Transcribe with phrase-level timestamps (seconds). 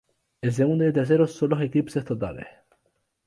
[0.41, 2.47] El segundo y el tercero son los eclipses totales.